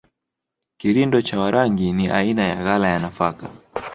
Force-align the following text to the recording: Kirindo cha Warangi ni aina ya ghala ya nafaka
Kirindo 0.77 1.21
cha 1.21 1.39
Warangi 1.39 1.91
ni 1.93 2.09
aina 2.09 2.43
ya 2.47 2.55
ghala 2.63 2.87
ya 2.87 2.99
nafaka 2.99 3.49